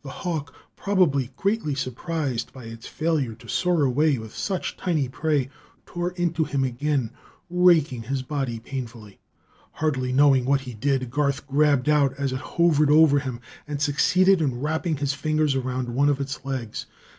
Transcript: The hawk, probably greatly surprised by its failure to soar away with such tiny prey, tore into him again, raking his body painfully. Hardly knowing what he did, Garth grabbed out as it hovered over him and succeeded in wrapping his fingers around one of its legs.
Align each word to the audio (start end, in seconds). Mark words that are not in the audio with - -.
The 0.00 0.08
hawk, 0.24 0.54
probably 0.74 1.32
greatly 1.36 1.74
surprised 1.74 2.50
by 2.50 2.64
its 2.64 2.86
failure 2.86 3.34
to 3.34 3.46
soar 3.46 3.82
away 3.84 4.16
with 4.16 4.34
such 4.34 4.74
tiny 4.78 5.06
prey, 5.06 5.50
tore 5.84 6.12
into 6.12 6.44
him 6.44 6.64
again, 6.64 7.10
raking 7.50 8.04
his 8.04 8.22
body 8.22 8.58
painfully. 8.58 9.20
Hardly 9.72 10.12
knowing 10.14 10.46
what 10.46 10.62
he 10.62 10.72
did, 10.72 11.10
Garth 11.10 11.46
grabbed 11.46 11.90
out 11.90 12.14
as 12.14 12.32
it 12.32 12.40
hovered 12.40 12.88
over 12.90 13.18
him 13.18 13.38
and 13.68 13.82
succeeded 13.82 14.40
in 14.40 14.58
wrapping 14.60 14.96
his 14.96 15.12
fingers 15.12 15.54
around 15.54 15.90
one 15.90 16.08
of 16.08 16.22
its 16.22 16.42
legs. 16.42 16.86